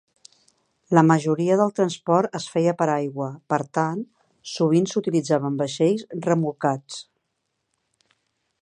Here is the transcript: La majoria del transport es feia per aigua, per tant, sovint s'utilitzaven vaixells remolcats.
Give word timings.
La 0.97 1.01
majoria 1.09 1.57
del 1.59 1.73
transport 1.79 2.39
es 2.39 2.47
feia 2.53 2.73
per 2.81 2.87
aigua, 2.93 3.29
per 3.55 3.61
tant, 3.79 4.01
sovint 4.55 4.91
s'utilitzaven 4.95 5.61
vaixells 5.63 6.09
remolcats. 6.31 7.01